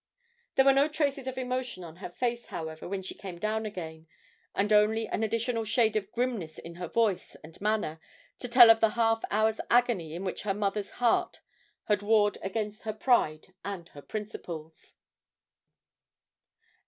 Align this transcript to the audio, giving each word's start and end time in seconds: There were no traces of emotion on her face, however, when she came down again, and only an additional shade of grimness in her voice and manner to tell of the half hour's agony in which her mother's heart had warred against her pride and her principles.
There 0.55 0.65
were 0.65 0.73
no 0.73 0.87
traces 0.87 1.27
of 1.27 1.37
emotion 1.37 1.83
on 1.83 1.97
her 1.97 2.09
face, 2.09 2.47
however, 2.47 2.89
when 2.89 3.03
she 3.03 3.13
came 3.13 3.37
down 3.37 3.67
again, 3.67 4.07
and 4.55 4.73
only 4.73 5.07
an 5.07 5.21
additional 5.21 5.63
shade 5.63 5.95
of 5.95 6.11
grimness 6.11 6.57
in 6.57 6.73
her 6.77 6.87
voice 6.87 7.35
and 7.43 7.61
manner 7.61 7.99
to 8.39 8.47
tell 8.47 8.71
of 8.71 8.79
the 8.79 8.89
half 8.97 9.23
hour's 9.29 9.61
agony 9.69 10.15
in 10.15 10.23
which 10.23 10.41
her 10.41 10.55
mother's 10.55 10.89
heart 10.97 11.41
had 11.83 12.01
warred 12.01 12.39
against 12.41 12.81
her 12.81 12.93
pride 12.93 13.53
and 13.63 13.89
her 13.89 14.01
principles. 14.01 14.95